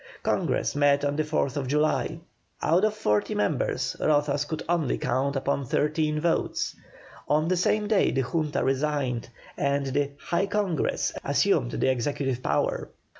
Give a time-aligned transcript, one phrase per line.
[0.23, 2.17] Congress met on the 4th July.
[2.63, 6.75] Out of forty members Rozas could only count upon thirteen votes.
[7.29, 12.89] On the same day the Junta resigned, and the "High Congress" assumed the executive power.